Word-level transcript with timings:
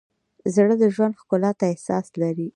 زړه 0.53 0.73
د 0.81 0.83
ژوند 0.95 1.17
ښکلا 1.21 1.51
ته 1.59 1.65
احساس 1.73 2.05
لري. 2.21 2.47